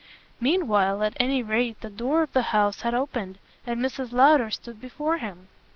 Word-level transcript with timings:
Meanwhile 0.39 1.03
at 1.03 1.15
any 1.19 1.43
rate 1.43 1.79
the 1.81 1.89
door 1.91 2.23
of 2.23 2.33
the 2.33 2.41
house 2.57 2.81
had 2.81 2.95
opened 2.95 3.37
and 3.67 3.79
Mrs. 3.79 4.11
Lowder 4.11 4.49
stood 4.49 4.81
before 4.81 5.19
him. 5.19 5.47